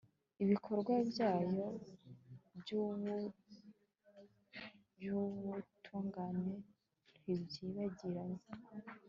[0.43, 1.63] ibikorwa byabo
[4.99, 6.53] by'ubutungane
[7.19, 8.43] ntibyibagiranye